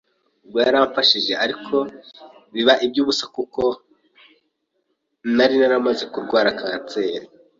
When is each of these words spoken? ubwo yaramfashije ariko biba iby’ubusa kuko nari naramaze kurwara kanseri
ubwo 0.45 0.57
yaramfashije 0.65 1.33
ariko 1.43 1.75
biba 2.53 2.73
iby’ubusa 2.85 3.25
kuko 3.35 3.61
nari 5.35 5.55
naramaze 5.59 6.03
kurwara 6.13 6.49
kanseri 6.59 7.25